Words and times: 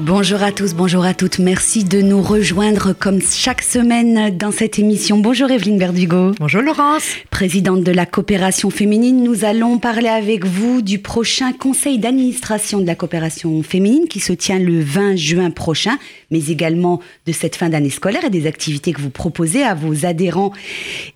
Bonjour 0.00 0.42
à 0.42 0.50
tous, 0.50 0.74
bonjour 0.74 1.04
à 1.04 1.14
toutes. 1.14 1.38
Merci 1.38 1.84
de 1.84 2.00
nous 2.00 2.20
rejoindre 2.20 2.92
comme 2.92 3.22
chaque 3.22 3.62
semaine 3.62 4.36
dans 4.36 4.50
cette 4.50 4.80
émission. 4.80 5.18
Bonjour 5.18 5.48
Evelyne 5.52 5.78
Verdugo. 5.78 6.32
Bonjour 6.40 6.62
Laurence. 6.62 7.04
Présidente 7.30 7.84
de 7.84 7.92
la 7.92 8.04
coopération 8.04 8.70
féminine, 8.70 9.22
nous 9.22 9.44
allons 9.44 9.78
parler 9.78 10.08
avec 10.08 10.44
vous 10.46 10.82
du 10.82 10.98
prochain 10.98 11.52
conseil 11.52 12.00
d'administration 12.00 12.80
de 12.80 12.86
la 12.88 12.96
coopération 12.96 13.62
féminine 13.62 14.08
qui 14.08 14.18
se 14.18 14.32
tient 14.32 14.58
le 14.58 14.80
20 14.80 15.14
juin 15.14 15.50
prochain, 15.52 15.96
mais 16.32 16.44
également 16.46 17.00
de 17.28 17.32
cette 17.32 17.54
fin 17.54 17.68
d'année 17.68 17.88
scolaire 17.88 18.24
et 18.24 18.30
des 18.30 18.48
activités 18.48 18.92
que 18.92 19.00
vous 19.00 19.10
proposez 19.10 19.62
à 19.62 19.74
vos 19.74 20.06
adhérents 20.06 20.50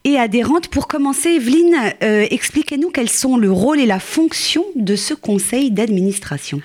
et 0.05 0.19
adhérentes. 0.19 0.69
Pour 0.69 0.87
commencer, 0.87 1.31
Evelyne, 1.31 1.75
euh, 2.05 2.29
expliquez-nous 2.31 2.91
quels 2.91 3.11
sont 3.11 3.39
le 3.39 3.51
rôle 3.51 3.81
et 3.81 3.87
la 3.87 3.99
fonction 3.99 4.65
de 4.77 4.95
ce 4.95 5.15
conseil 5.15 5.73
d'administration. 5.73 6.61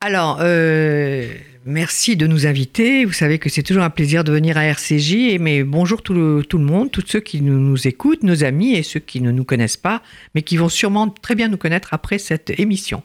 Alors, 0.00 0.38
euh, 0.42 1.26
merci 1.64 2.16
de 2.16 2.28
nous 2.28 2.46
inviter. 2.46 3.04
Vous 3.04 3.12
savez 3.12 3.40
que 3.40 3.48
c'est 3.48 3.64
toujours 3.64 3.82
un 3.82 3.90
plaisir 3.90 4.22
de 4.22 4.30
venir 4.30 4.56
à 4.56 4.62
RCJ. 4.62 5.38
mais 5.40 5.64
bonjour 5.64 6.02
tout 6.02 6.14
le, 6.14 6.44
tout 6.48 6.58
le 6.58 6.64
monde, 6.64 6.92
tous 6.92 7.02
ceux 7.04 7.18
qui 7.18 7.40
nous, 7.40 7.58
nous, 7.58 7.88
écoutent, 7.88 8.22
nos 8.22 8.44
amis 8.44 8.74
et 8.74 8.84
ceux 8.84 9.00
qui 9.00 9.20
ne 9.20 9.32
nous 9.32 9.42
connaissent 9.42 9.76
pas, 9.76 10.02
mais 10.36 10.42
qui 10.42 10.56
vont 10.56 10.68
sûrement 10.68 11.08
très 11.08 11.34
bien 11.34 11.48
nous 11.48 11.56
connaître 11.56 11.94
après 11.94 12.18
cette 12.18 12.50
émission. 12.60 13.02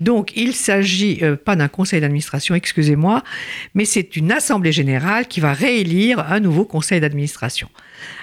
Donc, 0.00 0.32
il 0.34 0.54
s'agit 0.54 1.18
euh, 1.22 1.36
pas 1.36 1.56
d'un 1.56 1.68
conseil 1.68 2.00
d'administration, 2.00 2.54
excusez-moi, 2.54 3.22
mais 3.74 3.84
c'est 3.84 4.16
une 4.16 4.32
assemblée 4.32 4.72
générale 4.72 5.26
qui 5.26 5.40
va 5.40 5.52
réélire 5.52 6.20
un 6.20 6.40
nouveau 6.40 6.64
conseil 6.64 7.00
d'administration. 7.00 7.68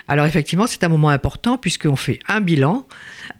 Alors, 0.08 0.26
effectivement, 0.26 0.66
c'est 0.66 0.84
un 0.84 0.90
moment 0.90 1.10
important 1.10 1.58
puisqu'on 1.58 1.96
fait 1.96 2.20
un 2.28 2.42
bilan, 2.42 2.88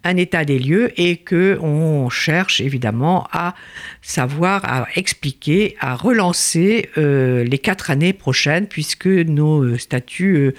un 0.04 0.18
état 0.18 0.46
des 0.46 0.60
lieux 0.60 0.92
et 1.00 1.18
que 1.18 1.58
on 1.62 2.10
cherche 2.10 2.62
évidemment 2.62 3.28
à 3.32 3.56
savoir, 4.02 4.64
à 4.66 4.88
expliquer, 4.96 5.76
à 5.80 5.96
relancer 5.96 6.90
euh, 6.98 7.44
les 7.44 7.58
quatre 7.58 7.90
années 7.90 8.14
prochaines 8.14 8.68
puisque 8.68 9.08
nos 9.08 9.64
euh, 9.64 9.78
statuts 9.78 10.54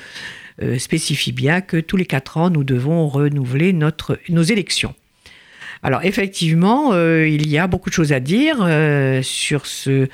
spécifient 0.79 1.31
bien 1.31 1.61
que 1.61 1.77
tous 1.77 1.97
les 1.97 2.05
quatre 2.05 2.37
ans, 2.37 2.51
nous 2.51 2.65
devons 2.65 3.07
renouveler 3.07 3.73
nos 3.73 4.43
élections. 4.43 4.93
Alors 5.83 6.05
effectivement, 6.05 6.93
euh, 6.93 7.29
il 7.29 7.49
y 7.49 7.59
a 7.59 7.67
beaucoup 7.67 7.91
de 7.91 7.95
choses 7.95 8.13
à 8.13 8.21
dire 8.21 8.59
euh, 8.61 9.23
sur 9.23 9.67
ce 9.67 10.09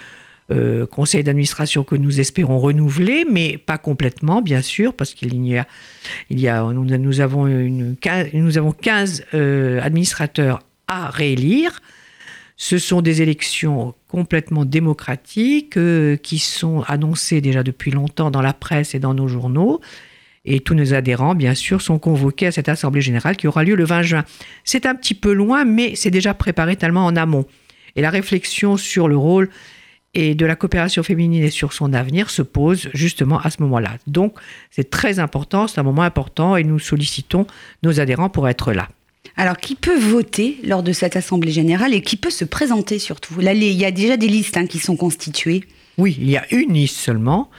euh, 0.50 0.86
conseil 0.86 1.24
d'administration 1.24 1.84
que 1.84 1.94
nous 1.94 2.20
espérons 2.20 2.58
renouveler, 2.58 3.24
mais 3.30 3.56
pas 3.56 3.78
complètement, 3.78 4.42
bien 4.42 4.60
sûr, 4.60 4.92
parce 4.92 5.14
qu'il 5.14 5.42
y 5.46 5.56
a, 5.56 5.66
il 6.28 6.38
y 6.38 6.48
a 6.48 6.62
nous, 6.62 7.20
avons 7.20 7.46
nous 7.46 8.58
avons 8.58 8.72
15 8.72 9.24
administrateurs 9.32 10.60
à 10.86 11.08
réélire. 11.10 11.80
Ce 12.56 12.78
sont 12.78 13.02
des 13.02 13.20
élections 13.20 13.94
complètement 14.06 14.64
démocratiques 14.64 15.78
qui 16.22 16.38
sont 16.38 16.82
annoncées 16.86 17.40
déjà 17.40 17.64
depuis 17.64 17.90
longtemps 17.90 18.30
dans 18.30 18.42
la 18.42 18.52
presse 18.52 18.94
et 18.94 19.00
dans 19.00 19.14
nos 19.14 19.26
journaux 19.26 19.80
et 20.44 20.60
tous 20.60 20.74
nos 20.74 20.92
adhérents, 20.94 21.34
bien 21.34 21.54
sûr, 21.54 21.80
sont 21.80 21.98
convoqués 21.98 22.48
à 22.48 22.52
cette 22.52 22.68
Assemblée 22.68 23.00
générale 23.00 23.36
qui 23.36 23.46
aura 23.46 23.64
lieu 23.64 23.74
le 23.74 23.84
20 23.84 24.02
juin. 24.02 24.24
C'est 24.64 24.86
un 24.86 24.94
petit 24.94 25.14
peu 25.14 25.32
loin, 25.32 25.64
mais 25.64 25.94
c'est 25.94 26.10
déjà 26.10 26.34
préparé 26.34 26.76
tellement 26.76 27.06
en 27.06 27.16
amont. 27.16 27.46
Et 27.96 28.02
la 28.02 28.10
réflexion 28.10 28.76
sur 28.76 29.08
le 29.08 29.16
rôle 29.16 29.48
et 30.14 30.34
de 30.34 30.46
la 30.46 30.54
coopération 30.54 31.02
féminine 31.02 31.42
et 31.42 31.50
sur 31.50 31.72
son 31.72 31.92
avenir 31.92 32.30
se 32.30 32.42
pose 32.42 32.88
justement 32.94 33.40
à 33.40 33.50
ce 33.50 33.62
moment-là. 33.62 33.96
Donc 34.06 34.34
c'est 34.70 34.90
très 34.90 35.18
important, 35.18 35.66
c'est 35.66 35.80
un 35.80 35.84
moment 35.84 36.02
important 36.02 36.56
et 36.56 36.64
nous 36.64 36.78
sollicitons 36.78 37.46
nos 37.82 38.00
adhérents 38.00 38.28
pour 38.28 38.48
être 38.48 38.72
là. 38.72 38.88
Alors, 39.36 39.56
qui 39.56 39.74
peut 39.74 39.98
voter 39.98 40.58
lors 40.64 40.82
de 40.82 40.92
cette 40.92 41.16
Assemblée 41.16 41.50
générale 41.50 41.94
et 41.94 42.02
qui 42.02 42.16
peut 42.16 42.30
se 42.30 42.44
présenter 42.44 42.98
surtout? 42.98 43.34
Il 43.40 43.72
y 43.72 43.84
a 43.84 43.90
déjà 43.90 44.16
des 44.16 44.28
listes 44.28 44.56
hein, 44.56 44.66
qui 44.66 44.78
sont 44.78 44.96
constituées. 44.96 45.64
Oui, 45.96 46.16
il 46.20 46.28
y 46.28 46.36
a 46.36 46.44
une 46.52 46.72
liste 46.72 46.96
seulement. 46.96 47.50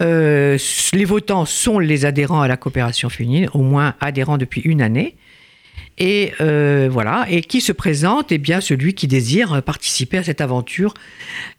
Euh, 0.00 0.56
les 0.92 1.04
votants 1.04 1.44
sont 1.44 1.78
les 1.78 2.04
adhérents 2.04 2.40
à 2.40 2.48
la 2.48 2.56
coopération 2.56 3.08
féminine, 3.08 3.48
au 3.52 3.62
moins 3.62 3.94
adhérents 4.00 4.38
depuis 4.38 4.62
une 4.62 4.80
année. 4.80 5.16
Et 5.98 6.32
euh, 6.40 6.88
voilà, 6.90 7.26
et 7.28 7.42
qui 7.42 7.60
se 7.60 7.70
présente 7.70 8.32
Eh 8.32 8.38
bien, 8.38 8.62
celui 8.62 8.94
qui 8.94 9.06
désire 9.08 9.62
participer 9.62 10.16
à 10.16 10.22
cette 10.22 10.40
aventure, 10.40 10.94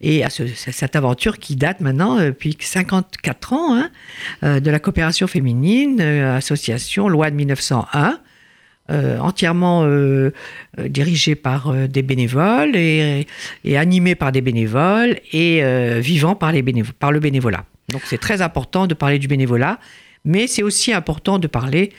et 0.02 0.24
à 0.24 0.30
cette 0.32 0.96
aventure 0.96 1.38
qui 1.38 1.56
date 1.56 1.82
maintenant 1.82 2.18
euh, 2.18 2.28
depuis 2.28 2.58
54 2.60 3.54
ans, 3.54 3.76
hein, 3.76 4.60
de 4.60 4.72
la 4.72 4.80
coopération 4.80 5.28
féminine, 5.28 6.02
association, 6.02 7.10
loi 7.10 7.30
de 7.30 7.36
1901. 7.36 8.20
Euh, 8.92 9.18
entièrement 9.20 9.86
euh, 9.86 10.32
euh, 10.78 10.90
dirigé 10.90 11.36
par 11.36 11.74
des 11.88 12.02
bénévoles 12.02 12.76
et, 12.76 13.26
animé 13.78 14.14
par 14.14 14.34
des 14.34 14.42
bénévoles 14.42 15.22
et 15.32 15.64
vivant 16.02 16.36
par, 16.36 16.52
les 16.52 16.62
le 16.62 17.20
bénévolat. 17.20 17.66
Donc 17.88 18.02
c'est 18.04 18.18
très 18.18 18.42
important 18.42 18.86
de 18.86 18.94
parler 18.94 19.20
du 19.20 19.30
bénévolat, 19.30 19.80
mais 20.26 20.48
c'est 20.48 20.64
aussi 20.64 20.92
important 20.92 21.40
de 21.40 21.48
parler 21.48 21.94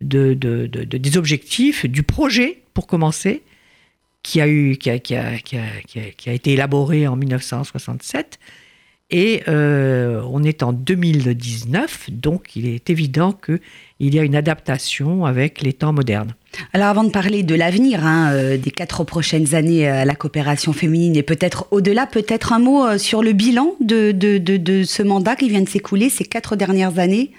de, 0.00 0.32
des 0.32 1.18
objectifs, 1.18 1.84
du 1.84 2.02
projet 2.02 2.62
pour 2.72 2.86
commencer, 2.86 3.42
qui 4.22 4.40
a 4.40 4.46
été 4.46 6.52
élaboré 6.52 7.06
en 7.06 7.16
1967 7.16 8.38
et 9.10 9.42
euh, 9.48 10.22
on 10.30 10.44
est 10.44 10.62
en 10.62 10.72
2019, 10.72 12.10
donc 12.10 12.54
il 12.54 12.66
est 12.66 12.90
évident 12.90 13.32
qu'il 13.32 14.14
y 14.14 14.18
a 14.18 14.22
une 14.22 14.36
adaptation 14.36 15.24
avec 15.24 15.62
les 15.62 15.72
temps 15.72 15.92
modernes. 15.92 16.34
Alors 16.72 16.88
avant 16.88 17.02
de 17.02 17.10
parler 17.10 17.42
de 17.42 17.54
l'avenir 17.56 18.04
hein, 18.04 18.32
euh, 18.32 18.56
des 18.56 18.70
quatre 18.70 19.02
prochaines 19.02 19.54
années 19.54 19.88
à 19.88 20.04
la 20.04 20.14
coopération 20.14 20.72
féminine 20.72 21.16
et 21.16 21.24
peut-être 21.24 21.66
au-delà, 21.72 22.06
peut-être 22.06 22.52
un 22.52 22.60
mot 22.60 22.86
euh, 22.86 22.98
sur 22.98 23.22
le 23.22 23.32
bilan 23.32 23.74
de, 23.80 24.12
de, 24.12 24.38
de, 24.38 24.84
ce 24.84 25.02
mandat 25.02 25.34
qui 25.34 25.48
vient 25.48 25.62
de 25.62 25.68
s'écouler, 25.68 26.08
ces 26.08 26.24
quatre 26.24 26.54
dernières 26.54 27.00
années? 27.00 27.32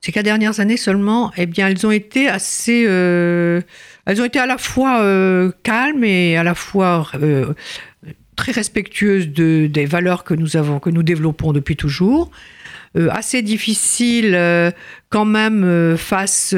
Ces 0.00 0.12
quatre 0.12 0.24
dernières 0.24 0.60
années 0.60 0.76
seulement, 0.76 1.32
eh 1.36 1.46
bien 1.46 1.66
elles 1.66 1.84
ont 1.84 1.90
été 1.90 2.28
assez... 2.28 2.82
elles 2.82 4.20
ont 4.20 4.24
été 4.24 4.38
à 4.38 4.46
la 4.46 4.58
fois 4.58 5.52
calmes 5.64 6.04
et 6.04 6.36
à 6.36 6.44
la 6.44 6.54
fois 6.54 7.10
très 8.36 8.52
respectueuse 8.52 9.28
de, 9.28 9.66
des 9.66 9.86
valeurs 9.86 10.24
que 10.24 10.34
nous 10.34 10.56
avons, 10.56 10.78
que 10.78 10.90
nous 10.90 11.02
développons 11.02 11.52
depuis 11.52 11.76
toujours. 11.76 12.30
Euh, 12.96 13.08
assez 13.10 13.42
difficile 13.42 14.34
euh, 14.34 14.70
quand 15.10 15.24
même 15.26 15.64
euh, 15.64 15.96
face 15.96 16.54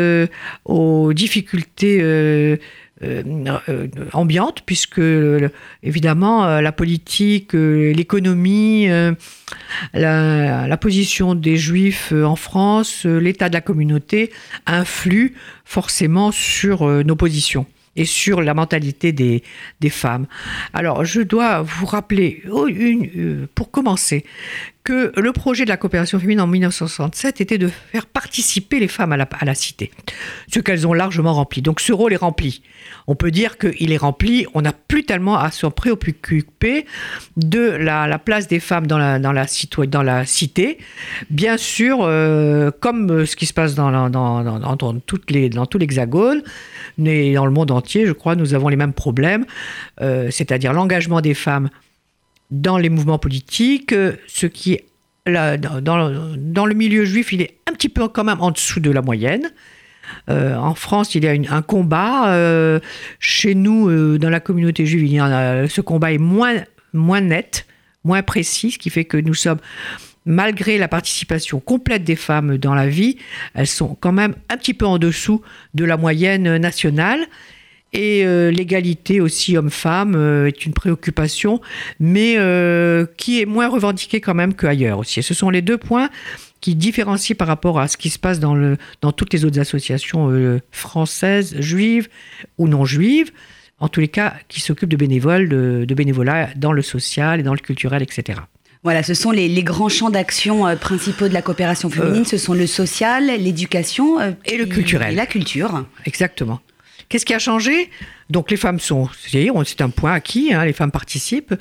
aux 0.65 1.13
difficultés 1.13 2.59
ambiantes, 4.13 4.63
puisque 4.67 5.01
évidemment 5.83 6.61
la 6.61 6.73
politique, 6.73 7.53
l'économie, 7.53 8.89
la, 9.95 10.77
position 10.81 11.35
des 11.35 11.57
juifs 11.57 12.13
en 12.13 12.37
France, 12.37 13.05
l'état 13.05 13.49
de 13.49 13.55
la 13.55 13.61
communauté 13.61 14.33
influent 14.67 15.31
forcément 15.65 16.33
sur 16.33 16.87
nos 17.05 17.17
positions 17.17 17.67
et 17.99 18.05
sur 18.05 18.41
la 18.41 18.55
mentalité 18.55 19.13
des, 19.13 19.43
femmes. 19.91 20.27
Alors, 20.73 21.05
je 21.05 21.21
dois 21.21 21.63
vous 21.63 21.87
rappeler, 21.87 22.43
oh, 22.51 22.69
euh, 22.69 23.47
pour 23.55 23.71
commencer, 23.71 24.25
que 24.85 25.13
le 25.17 25.33
projet 25.33 25.65
de 25.65 25.69
la 25.69 25.77
coopération 25.77 26.19
féminine 26.19 26.41
en 26.41 26.47
1967 26.47 27.41
était 27.41 27.59
de 27.59 27.69
faire 27.69 28.07
participer 28.07 28.81
les 28.81 28.89
femmes 28.89 29.13
à 29.13 29.17
la, 29.17 29.29
à 29.39 29.45
la 29.45 29.55
cité, 29.55 29.91
ce 30.53 30.61
qu'elles 30.61 30.87
ont 30.87 30.95
largement 30.95 31.35
rempli. 31.35 31.61
Donc 31.63 31.81
ce 31.81 31.93
rôle 31.93 32.13
est 32.13 32.17
rempli. 32.17 32.63
On 33.07 33.15
peut 33.15 33.31
dire 33.31 33.59
qu'il 33.59 33.93
est 33.93 33.99
rempli, 33.99 34.47
on 34.55 34.63
n'a 34.63 34.73
plus 34.73 35.05
tellement 35.05 35.39
à 35.39 35.51
se 35.51 35.67
préoccuper 35.67 36.87
de 37.37 37.61
la, 37.61 38.19
place 38.19 38.49
des 38.49 38.61
femmes 38.61 38.87
dans 38.87 38.99
la, 38.99 39.19
dans 39.19 39.33
la, 39.33 39.47
dans 39.87 40.03
la 40.03 40.25
cité. 40.25 40.79
Bien 41.31 41.57
sûr, 41.57 41.99
euh, 42.03 42.71
comme 42.81 43.27
ce 43.27 43.37
qui 43.37 43.47
se 43.47 43.55
passe 43.55 43.75
dans, 43.75 43.91
dans, 43.91 44.09
dans, 44.09 44.77
dans, 44.77 44.95
les, 45.29 45.51
dans 45.51 45.67
tout 45.67 45.79
l'hexagone, 45.79 46.43
mais 46.97 47.35
dans 47.35 47.47
le 47.47 47.53
monde 47.53 47.71
entier, 47.71 48.07
je 48.07 48.13
crois, 48.13 48.37
nous 48.37 48.55
avons 48.55 48.69
les 48.69 48.77
mêmes 48.77 48.93
problèmes, 48.93 49.45
euh, 50.01 50.31
c'est-à-dire 50.31 50.73
l'engagement 50.73 51.21
des 51.21 51.35
femmes 51.35 51.69
dans 52.51 52.79
les 52.79 52.89
mouvements 52.89 53.19
politiques, 53.19 53.95
ce 54.27 54.47
qui 54.47 54.75
est 54.75 54.87
dans, 55.27 55.83
dans, 55.83 56.67
le 56.67 56.75
milieu 56.75 57.05
juif, 57.05 57.33
il 57.33 57.43
est 57.43 57.59
un 57.69 57.73
petit 57.73 57.89
peu 57.89 58.09
quand 58.09 58.25
même 58.25 58.41
en 58.41 58.51
dessous 58.51 58.81
de 58.81 58.91
la 58.91 59.03
moyenne. 59.03 59.53
Euh, 60.31 60.57
en 60.57 60.75
France, 60.75 61.15
il 61.15 61.25
y 61.25 61.29
a 61.29 61.55
un 61.55 61.63
combat. 61.63 62.33
Euh, 62.33 62.81
chez 63.19 63.55
nous, 63.55 63.89
euh, 63.89 64.19
dans 64.19 64.31
la 64.31 64.41
communauté 64.41 64.87
juive, 64.87 65.21
ce 65.69 65.81
combat 65.81 66.13
est 66.13 66.19
moins, 66.19 66.55
moins 66.93 67.21
net, 67.21 67.67
moins 68.05 68.23
précis, 68.23 68.73
ce 68.73 68.79
qui 68.79 68.91
fait 68.91 69.05
que 69.05 69.17
nous 69.17 69.35
sommes, 69.35 69.59
malgré 70.25 70.79
la 70.79 70.89
participation 70.89 71.61
complète 71.61 72.05
des 72.05 72.17
femmes 72.17 72.59
dans 72.59 72.75
la 72.75 72.89
vie, 72.89 73.19
elles 73.55 73.67
sont 73.67 73.97
quand 74.01 74.13
même 74.13 74.35
un 74.49 74.57
petit 74.57 74.75
peu 74.75 74.87
en 74.87 74.99
dessous 74.99 75.43
de 75.75 75.85
la 75.85 75.97
moyenne 75.97 76.57
nationale. 76.57 77.21
Et 77.93 78.25
euh, 78.25 78.51
l'égalité 78.51 79.21
aussi 79.21 79.57
homme-femme 79.57 80.15
euh, 80.15 80.47
est 80.47 80.67
une 80.67 80.75
préoccupation, 80.75 81.61
mais 81.99 82.35
euh, 82.37 83.07
qui 83.17 83.41
est 83.41 83.47
moins 83.47 83.69
revendiquée 83.69 84.21
quand 84.21 84.35
même 84.35 84.55
qu'ailleurs 84.55 84.99
aussi. 84.99 85.21
Et 85.21 85.23
ce 85.23 85.35
sont 85.35 85.51
les 85.51 85.63
deux 85.63 85.79
points 85.79 86.11
qui 86.61 86.75
différencie 86.75 87.37
par 87.37 87.49
rapport 87.49 87.81
à 87.81 87.89
ce 87.89 87.97
qui 87.97 88.11
se 88.11 88.19
passe 88.19 88.41
dans, 88.41 88.55
le, 88.55 88.77
dans 89.01 89.13
toutes 89.13 89.33
les 89.33 89.45
autres 89.45 89.61
associations 89.61 90.61
françaises, 90.73 91.55
juives 91.61 92.09
ou 92.59 92.67
non 92.67 92.85
juives, 92.85 93.31
en 93.79 93.89
tous 93.89 94.01
les 94.01 94.09
cas 94.09 94.35
qui 94.49 94.61
s'occupent 94.61 94.89
de 94.89 94.97
bénévoles, 94.97 95.49
de, 95.49 95.85
de 95.87 95.95
bénévolat 95.95 96.51
dans 96.57 96.73
le 96.73 96.83
social 96.83 97.39
et 97.39 97.43
dans 97.45 97.55
le 97.55 97.61
culturel, 97.61 98.03
etc. 98.03 98.41
Voilà, 98.85 99.03
ce 99.03 99.15
sont 99.15 99.31
les, 99.31 99.49
les 99.49 99.63
grands 99.63 99.89
champs 99.89 100.11
d'action 100.11 100.67
euh, 100.67 100.77
principaux 100.77 101.29
de 101.29 101.35
la 101.35 101.43
coopération 101.43 101.91
féminine. 101.91 102.25
ce 102.25 102.39
sont 102.39 102.55
le 102.55 102.67
social, 102.67 103.27
l'éducation 103.27 104.21
euh, 104.21 104.31
et 104.45 104.57
le 104.57 104.67
culturel. 104.67 105.13
Et 105.13 105.17
la 105.17 105.27
culture. 105.27 105.85
Exactement. 106.07 106.61
Qu'est-ce 107.09 107.25
qui 107.25 107.35
a 107.35 107.39
changé? 107.39 107.91
Donc 108.29 108.51
les 108.51 108.59
femmes 108.59 108.81
sont, 108.81 109.09
c'est 109.17 109.81
un 109.81 109.89
point 109.89 110.13
acquis, 110.13 110.53
hein, 110.53 110.65
les 110.65 110.75
femmes 110.75 110.91
participent. 110.91 111.55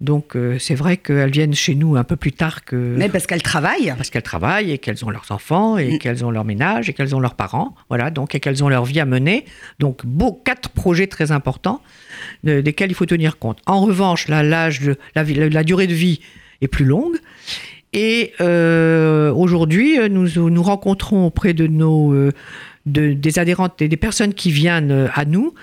Donc 0.00 0.36
euh, 0.36 0.58
c'est 0.58 0.74
vrai 0.74 0.96
qu'elles 0.96 1.30
viennent 1.30 1.54
chez 1.54 1.74
nous 1.74 1.96
un 1.96 2.04
peu 2.04 2.16
plus 2.16 2.32
tard 2.32 2.64
que... 2.64 2.76
Mais 2.76 3.08
parce 3.08 3.26
qu'elles 3.26 3.42
travaillent. 3.42 3.94
Parce 3.96 4.10
qu'elles 4.10 4.22
travaillent 4.22 4.72
et 4.72 4.78
qu'elles 4.78 5.04
ont 5.04 5.10
leurs 5.10 5.30
enfants 5.30 5.78
et 5.78 5.94
mm. 5.94 5.98
qu'elles 5.98 6.24
ont 6.24 6.30
leur 6.30 6.44
ménage 6.44 6.88
et 6.88 6.92
qu'elles 6.92 7.14
ont 7.14 7.20
leurs 7.20 7.34
parents. 7.34 7.74
Voilà, 7.88 8.10
donc 8.10 8.34
et 8.34 8.40
qu'elles 8.40 8.62
ont 8.64 8.68
leur 8.68 8.84
vie 8.84 9.00
à 9.00 9.06
mener. 9.06 9.44
Donc 9.78 10.04
beau, 10.04 10.32
quatre 10.32 10.68
projets 10.68 11.06
très 11.06 11.32
importants 11.32 11.82
desquels 12.44 12.90
il 12.90 12.94
faut 12.94 13.06
tenir 13.06 13.38
compte. 13.38 13.58
En 13.66 13.80
revanche, 13.80 14.28
là, 14.28 14.42
l'âge, 14.42 14.80
la, 15.14 15.24
la 15.24 15.64
durée 15.64 15.86
de 15.86 15.94
vie 15.94 16.20
est 16.60 16.68
plus 16.68 16.84
longue. 16.84 17.16
Et 17.92 18.32
euh, 18.40 19.32
aujourd'hui, 19.32 19.98
nous 20.08 20.50
nous 20.50 20.62
rencontrons 20.62 21.26
auprès 21.26 21.54
de 21.54 21.66
nos 21.66 22.12
euh, 22.12 22.30
de, 22.90 23.12
des 23.12 23.38
adhérentes 23.38 23.80
et 23.82 23.88
des 23.88 23.96
personnes 23.96 24.34
qui 24.34 24.50
viennent 24.50 25.10
à 25.14 25.24
nous. 25.24 25.54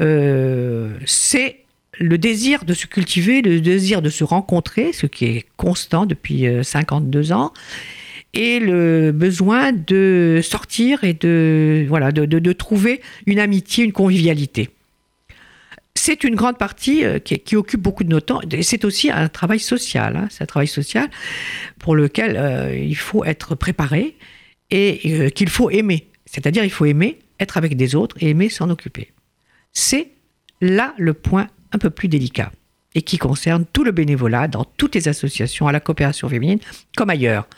Euh, 0.00 0.94
c'est 1.04 1.60
le 1.98 2.18
désir 2.18 2.64
de 2.64 2.74
se 2.74 2.86
cultiver, 2.86 3.42
le 3.42 3.60
désir 3.60 4.02
de 4.02 4.10
se 4.10 4.24
rencontrer, 4.24 4.92
ce 4.92 5.06
qui 5.06 5.24
est 5.26 5.46
constant 5.56 6.04
depuis 6.04 6.46
52 6.62 7.32
ans, 7.32 7.52
et 8.34 8.60
le 8.60 9.12
besoin 9.12 9.72
de 9.72 10.40
sortir 10.42 11.04
et 11.04 11.14
de 11.14 11.86
voilà 11.88 12.12
de, 12.12 12.26
de, 12.26 12.52
trouver 12.52 13.00
une 13.24 13.38
amitié, 13.38 13.84
une 13.84 13.92
convivialité 13.92 14.68
c'est 16.06 16.22
une 16.24 16.36
grande 16.36 16.58
partie 16.58 17.04
euh, 17.04 17.18
qui, 17.18 17.56
occupe 17.56 17.80
beaucoup 17.80 18.04
de 18.04 18.10
notre 18.10 18.26
temps. 18.26 18.40
Et 18.52 18.62
c'est 18.62 18.84
aussi 18.84 19.10
un 19.10 19.28
travail 19.28 19.58
social. 19.58 20.16
Hein. 20.16 20.28
c'est 20.30 20.44
un 20.44 20.46
travail 20.46 20.68
social 20.68 21.08
pour 21.78 21.96
lequel 21.96 22.36
euh, 22.36 22.76
il 22.76 22.96
faut 22.96 23.24
être 23.24 23.54
préparé 23.54 24.16
et 24.70 25.00
euh, 25.06 25.28
qu'il 25.30 25.48
faut 25.48 25.70
aimer. 25.70 26.06
C'est-à-dire, 26.36 26.64
il 26.64 26.70
faut 26.70 26.84
aimer 26.84 27.18
être 27.40 27.56
avec 27.56 27.78
des 27.78 27.94
autres 27.94 28.14
et 28.20 28.28
aimer 28.28 28.50
s'en 28.50 28.68
occuper. 28.68 29.12
C'est 29.72 30.08
là 30.60 30.94
le 30.98 31.14
point 31.14 31.48
un 31.72 31.78
peu 31.78 31.88
plus 31.88 32.08
délicat 32.08 32.52
et 32.94 33.00
qui 33.00 33.16
concerne 33.16 33.64
tout 33.72 33.84
le 33.84 33.90
bénévolat 33.90 34.46
dans 34.46 34.64
toutes 34.64 34.94
les 34.94 35.08
associations, 35.08 35.66
à 35.66 35.72
la 35.72 35.80
coopération 35.80 36.28
féminine 36.28 36.58
comme 36.94 37.08
ailleurs. 37.08 37.48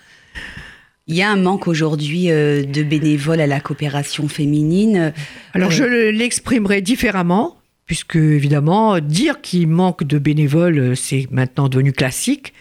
Il 1.09 1.17
y 1.17 1.23
a 1.23 1.31
un 1.31 1.37
manque 1.37 1.67
aujourd'hui 1.67 2.29
de 2.29 2.83
bénévoles 2.85 3.41
à 3.41 3.49
la 3.49 3.61
coopération 3.61 4.29
féminine. 4.29 5.13
Alors 5.55 5.73
je 5.73 6.11
l'exprimerai 6.11 6.81
différemment 6.81 7.59
puisque 7.89 8.17
évidemment, 8.17 9.01
dire 9.01 9.41
qu'il 9.41 9.67
manque 9.67 10.05
de 10.05 10.19
bénévoles, 10.19 10.79
euh, 10.79 10.95
c'est 10.95 11.27
maintenant 11.33 11.69
devenu 11.69 11.93
classique, 11.93 12.53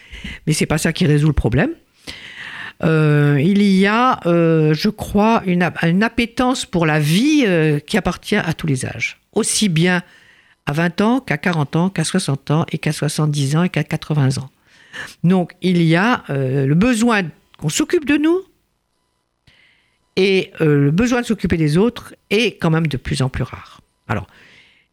mais 0.46 0.54
c'est 0.54 0.66
pas 0.66 0.78
ça 0.78 0.92
qui 0.92 1.06
résout 1.06 1.28
le 1.28 1.34
problème. 1.34 1.70
Euh, 2.84 3.40
il 3.40 3.62
y 3.62 3.86
a, 3.86 4.20
euh, 4.26 4.72
je 4.72 4.88
crois, 4.88 5.42
une, 5.46 5.62
appétence 5.62 6.64
pour 6.64 6.86
la 6.86 7.00
vie 7.00 7.44
qui 7.86 7.96
appartient 7.96 8.36
à 8.36 8.52
tous 8.52 8.66
les 8.66 8.86
âges, 8.86 9.20
aussi 9.32 9.68
bien 9.68 10.02
à 10.66 10.72
20 10.72 11.00
ans 11.00 11.20
qu'à 11.20 11.38
40 11.38 11.76
ans, 11.76 11.90
qu'à 11.90 12.04
60 12.04 12.50
ans 12.50 12.66
et 12.70 12.78
qu'à 12.78 12.92
70 12.92 13.56
ans 13.56 13.62
et 13.64 13.68
qu'à 13.68 13.84
80 13.84 14.38
ans. 14.38 14.50
Donc 15.24 15.52
il 15.62 15.82
y 15.82 15.96
a 15.96 16.24
le 16.28 16.74
besoin 16.74 17.22
qu'on 17.58 17.68
s'occupe 17.68 18.04
de 18.04 18.16
nous 18.16 18.42
et 20.16 20.52
le 20.60 20.90
besoin 20.90 21.22
de 21.22 21.26
s'occuper 21.26 21.56
des 21.56 21.78
autres 21.78 22.14
est 22.30 22.58
quand 22.58 22.70
même 22.70 22.86
de 22.86 22.96
plus 22.96 23.22
en 23.22 23.28
plus 23.28 23.44
rare. 23.44 23.80
Alors, 24.08 24.26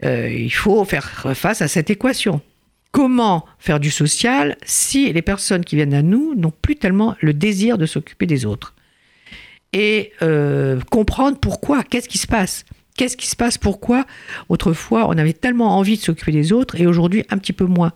euh, 0.04 0.30
il 0.30 0.54
faut 0.54 0.84
faire 0.86 1.26
face 1.34 1.62
à 1.62 1.68
cette 1.68 1.90
équation. 1.90 2.42
Comment 2.96 3.46
faire 3.60 3.82
du 3.82 3.92
social 3.92 4.56
si 4.64 5.12
les 5.12 5.22
personnes 5.22 5.66
qui 5.66 5.76
viennent 5.76 5.94
à 5.94 6.02
nous 6.02 6.34
n'ont 6.34 6.54
plus 6.62 6.78
tellement 6.78 7.18
le 7.20 7.34
désir 7.34 7.78
de 7.78 7.86
s'occuper 7.86 8.26
des 8.26 8.46
autres 8.46 8.74
Et 9.74 10.14
euh, 10.22 10.80
comprendre 10.90 11.38
pourquoi, 11.38 11.84
qu'est-ce 11.84 12.08
qui 12.08 12.18
se 12.18 12.26
passe? 12.26 12.64
Qu'est-ce 12.96 13.18
qui 13.18 13.28
se 13.28 13.36
passe? 13.36 13.58
Pourquoi 13.58 14.06
Autrefois, 14.48 15.10
on 15.10 15.18
avait 15.18 15.34
tellement 15.34 15.78
envie 15.78 15.98
de 15.98 16.02
s'occuper 16.02 16.32
des 16.32 16.54
autres 16.54 16.80
et 16.80 16.88
aujourd'hui, 16.88 17.26
un 17.30 17.38
petit 17.38 17.52
peu 17.52 17.66
moins? 17.66 17.92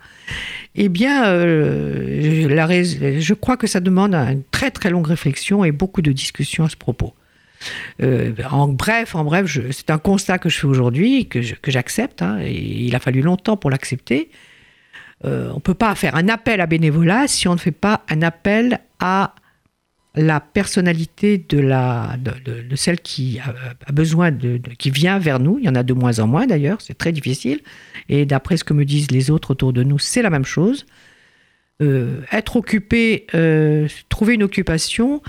Eh 0.76 0.90
bien, 0.90 1.28
euh, 1.28 3.20
je 3.22 3.34
crois 3.34 3.56
que 3.56 3.68
ça 3.68 3.80
demande 3.80 4.14
une 4.14 4.44
très 4.52 4.70
très 4.70 4.90
longue 4.90 5.08
réflexion 5.08 5.64
et 5.64 5.72
beaucoup 5.72 6.02
de 6.02 6.12
discussions 6.12 6.66
à 6.66 6.70
ce 6.70 6.76
propos. 6.76 7.14
Euh, 8.02 8.34
en 8.52 8.68
bref, 8.68 9.16
en 9.16 9.24
bref, 9.24 9.60
c'est 9.72 9.92
un 9.92 9.98
constat 9.98 10.40
que 10.40 10.50
je 10.50 10.60
fais 10.60 10.68
aujourd'hui, 10.68 11.30
que 11.30 11.40
j'accepte. 11.68 12.22
Hein, 12.22 12.42
il 12.42 12.94
a 12.98 13.00
fallu 13.00 13.22
longtemps 13.22 13.56
pour 13.56 13.70
l'accepter. 13.70 14.30
Euh, 15.26 15.50
on 15.52 15.56
ne 15.56 15.60
peut 15.60 15.74
pas 15.74 15.94
faire 15.96 16.16
un 16.16 16.30
appel 16.30 16.62
à 16.62 16.66
bénévolat 16.66 17.28
si 17.28 17.48
on 17.48 17.54
ne 17.54 17.60
fait 17.60 17.72
pas 17.72 18.04
un 18.10 18.22
appel 18.22 18.80
à 19.00 19.36
la 20.16 20.40
personnalité 20.40 21.38
de, 21.50 21.60
la, 21.60 22.18
de, 22.18 22.76
celle 22.76 23.00
qui 23.00 23.40
a, 23.40 23.92
besoin 23.92 24.32
de, 24.32 24.60
qui 24.78 24.90
vient 24.90 25.20
vers 25.20 25.40
nous. 25.40 25.60
Il 25.60 25.66
y 25.66 25.70
en 25.70 25.76
a 25.76 25.84
de 25.84 25.94
moins 25.94 26.20
en 26.20 26.28
moins 26.28 26.48
d'ailleurs, 26.48 26.82
c'est 26.82 26.98
très 26.98 27.12
difficile. 27.12 27.62
Et 28.10 28.26
d'après 28.26 28.58
ce 28.58 28.64
que 28.64 28.74
me 28.74 28.86
disent 28.86 29.12
les 29.12 29.30
autres 29.30 29.52
autour 29.52 29.72
de 29.72 29.84
nous, 29.84 30.00
c'est 30.00 30.22
la 30.22 30.30
même 30.30 30.46
chose. 30.46 30.86
Euh, 31.82 32.22
être 32.32 32.56
occupé, 32.56 33.28
trouver 34.10 34.34
une 34.34 34.44
occupation, 34.44 35.22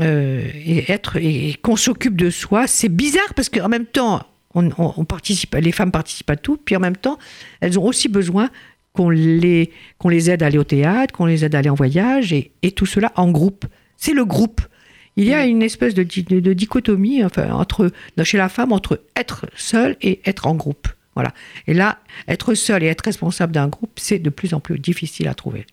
euh, 0.00 0.42
et 0.52 0.90
être 0.90 1.18
et 1.18 1.54
qu'on 1.62 1.76
s'occupe 1.76 2.16
de 2.16 2.28
soi, 2.28 2.66
c'est 2.66 2.88
bizarre 2.88 3.32
parce 3.36 3.48
qu'en 3.48 3.68
même 3.68 3.86
temps, 3.86 4.26
on, 4.56 5.04
participe, 5.04 5.54
les 5.54 5.72
femmes 5.72 5.92
participent 5.92 6.30
à 6.30 6.36
tout, 6.36 6.56
puis 6.56 6.76
en 6.76 6.80
même 6.80 6.96
temps, 6.96 7.18
elles 7.60 7.78
ont 7.78 7.84
aussi 7.84 8.08
besoin 8.08 8.50
qu'on 8.94 9.10
les, 9.10 9.70
qu'on 9.98 10.08
les 10.08 10.30
aide 10.30 10.42
à 10.42 10.46
aller 10.46 10.58
au 10.58 10.64
théâtre, 10.64 11.12
qu'on 11.12 11.26
les 11.26 11.44
aide 11.44 11.54
à 11.54 11.58
aller 11.58 11.68
en 11.68 11.74
voyage, 11.74 12.32
et, 12.32 12.52
et 12.62 12.72
tout 12.72 12.86
cela 12.86 13.12
en 13.16 13.30
groupe. 13.30 13.66
C'est 13.96 14.14
le 14.14 14.24
groupe. 14.24 14.60
Il 15.16 15.24
y 15.24 15.34
a 15.34 15.44
une 15.44 15.62
espèce 15.62 15.94
de, 15.94 16.02
de, 16.02 16.52
dichotomie 16.52 17.24
enfin, 17.24 17.50
entre, 17.52 17.90
chez 18.22 18.38
la 18.38 18.48
femme 18.48 18.72
entre 18.72 19.00
être 19.16 19.46
seule 19.54 19.96
et 20.00 20.20
être 20.24 20.46
en 20.46 20.54
groupe. 20.54 20.88
Voilà. 21.14 21.32
Et 21.68 21.74
là, 21.74 21.98
être 22.26 22.54
seul 22.54 22.82
et 22.82 22.86
être 22.86 23.04
responsable 23.04 23.52
d'un 23.52 23.68
groupe, 23.68 23.92
c'est 23.96 24.18
de 24.18 24.30
plus 24.30 24.54
en 24.54 24.60
plus 24.60 24.78
difficile 24.78 25.28
à 25.28 25.34
trouver. 25.34 25.66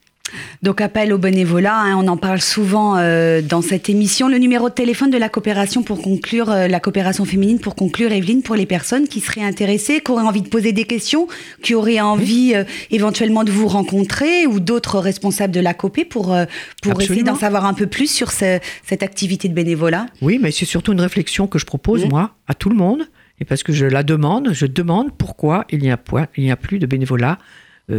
Donc 0.62 0.82
appel 0.82 1.14
au 1.14 1.18
bénévolat, 1.18 1.76
hein, 1.76 1.96
on 1.98 2.08
en 2.08 2.18
parle 2.18 2.42
souvent 2.42 2.98
euh, 2.98 3.42
dans 3.42 3.62
cette 3.62 3.90
émission. 3.90 4.28
Le 4.28 4.38
numéro 4.38 4.70
de 4.70 4.74
téléphone 4.74 5.10
de 5.10 5.18
la 5.18 5.30
coopération 5.30 5.84
pour 5.84 6.02
conclure, 6.02 6.50
euh, 6.50 6.68
la 6.68 6.80
coopération 6.80 7.26
féminine 7.26 7.60
pour 7.60 7.76
conclure, 7.76 8.12
Evelyne, 8.12 8.42
pour 8.42 8.56
les 8.56 8.66
personnes 8.66 9.08
qui 9.08 9.20
seraient 9.20 9.44
intéressées, 9.44 10.02
qui 10.02 10.12
auraient 10.12 10.24
envie 10.24 10.42
de 10.42 10.48
poser 10.48 10.72
des 10.72 10.86
questions, 10.86 11.28
qui 11.62 11.76
auraient 11.76 12.00
envie 12.00 12.54
euh, 12.56 12.64
éventuellement 12.92 13.44
de 13.44 13.52
vous 13.52 13.68
rencontrer 13.68 14.46
ou 14.48 14.60
d'autres 14.60 15.00
responsables 15.00 15.54
de 15.54 15.60
la 15.60 15.74
COPé 15.74 16.06
pour, 16.06 16.36
pour 16.82 17.02
essayer 17.02 17.24
d'en 17.24 17.36
savoir 17.36 17.66
un 17.66 17.74
peu 17.74 17.88
plus 17.88 18.12
sur 18.12 18.32
cette 18.32 19.04
activité 19.04 19.50
de 19.50 19.54
bénévolat. 19.54 20.06
Oui, 20.22 20.40
mais 20.42 20.52
c'est 20.52 20.66
surtout 20.66 20.94
une 20.94 21.02
réflexion 21.02 21.48
que 21.48 21.60
je 21.60 21.66
propose, 21.66 22.06
moi, 22.06 22.36
à 22.48 22.54
tout 22.54 22.70
le 22.70 22.76
monde, 22.76 23.08
et 23.40 23.46
parce 23.46 23.64
que 23.64 23.74
je 23.74 23.86
la 23.86 24.04
demande, 24.04 24.54
je 24.54 24.66
demande 24.66 25.12
pourquoi 25.18 25.66
il 25.72 25.80
n'y 25.80 25.90
a, 25.90 25.96
a 25.96 26.56
plus 26.56 26.80
de 26.80 26.86
bénévolat 26.86 27.40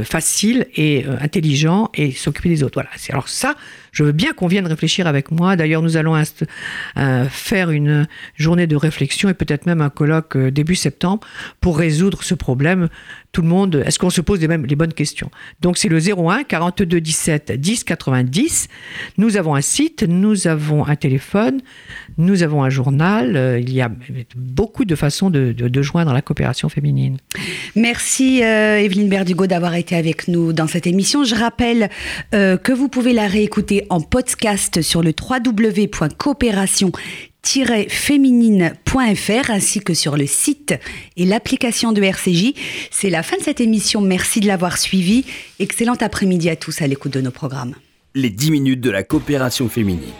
facile 0.04 0.66
et 0.74 1.04
euh, 1.06 1.16
intelligent 1.20 1.90
et 1.94 2.12
s'occuper 2.12 2.48
des 2.48 2.62
autres. 2.62 2.74
Voilà. 2.74 2.90
Alors 3.10 3.28
ça, 3.28 3.54
je 3.92 4.04
veux 4.04 4.12
bien 4.12 4.32
qu'on 4.32 4.46
vienne 4.46 4.66
réfléchir 4.66 5.06
avec 5.06 5.30
moi. 5.30 5.54
D'ailleurs, 5.54 5.82
nous 5.82 5.99
allons 5.99 6.16
euh, 6.16 7.25
faire 7.28 7.70
une 7.70 8.08
journée 8.37 8.66
de 8.66 8.75
réflexion 8.75 9.28
et 9.28 9.34
peut-être 9.34 9.66
même 9.66 9.82
un 9.82 9.90
colloque 9.90 10.37
début 10.37 10.75
septembre 10.75 11.20
pour 11.61 11.78
résoudre 11.78 12.22
ce 12.22 12.34
problème. 12.34 12.88
Tout 13.32 13.42
le 13.42 13.49
monde, 13.49 13.82
est-ce 13.87 13.99
qu'on 13.99 14.11
se 14.11 14.20
pose 14.20 14.40
les, 14.40 14.76
bonnes 14.76 14.92
questions? 14.92 15.30
Donc 15.61 15.78
c'est 15.78 15.88
le 15.88 15.99
01 15.99 16.44
42 16.44 17.00
17 17.00 17.52
10 17.52 17.84
90. 17.84 18.68
Nous 19.18 19.37
avons 19.37 19.54
un 19.54 19.61
site, 19.61 20.04
nous 20.06 20.46
avons 20.46 20.87
un 20.87 20.96
téléphone, 20.96 21.61
nous 22.18 22.42
avons 22.42 22.62
un 22.62 22.70
journal. 22.70 23.58
il 23.61 23.72
y 23.72 23.80
a 23.80 23.90
beaucoup 24.37 24.84
de 24.84 24.94
façons 24.94 25.30
de, 25.30 25.52
de, 25.52 25.82
joindre 25.82 26.12
la 26.12 26.20
coopération 26.20 26.68
féminine. 26.68 27.16
Merci 27.75 28.40
Evelyne 28.42 29.08
Berdugo 29.08 29.46
d'avoir 29.46 29.75
été 29.75 29.96
avec 29.96 30.28
nous 30.28 30.52
dans 30.52 30.66
cette 30.66 30.87
émission. 30.87 31.25
Je 31.25 31.34
rappelle 31.34 31.88
que 32.32 32.72
vous 32.72 32.88
pouvez 32.88 33.14
la 33.14 33.26
réécouter 33.26 33.81
en 33.90 34.00
podcast 34.00 34.82
sur 34.82 35.02
le 35.02 35.12
www.coopération 35.18 36.92
féminine.fr 37.88 39.50
ainsi 39.50 39.80
que 39.80 39.94
sur 39.94 40.16
le 40.16 40.26
site 40.26 40.74
et 41.16 41.24
l'application 41.24 41.92
de 41.92 42.02
RCJ. 42.02 42.54
C'est 42.90 43.10
la 43.10 43.22
fin 43.22 43.36
de 43.36 43.42
cette 43.42 43.60
émission. 43.60 44.00
Merci 44.00 44.40
de 44.40 44.46
l'avoir 44.46 44.78
suivi. 44.78 45.24
Excellent 45.58 45.96
après-midi 46.00 46.48
à 46.50 46.56
tous 46.56 46.82
à 46.82 46.86
l'écoute 46.86 47.12
de 47.12 47.20
nos 47.20 47.30
programmes. 47.30 47.74
Les 48.14 48.30
10 48.30 48.50
minutes 48.50 48.80
de 48.80 48.90
la 48.90 49.02
coopération 49.02 49.68
féminine. 49.68 50.12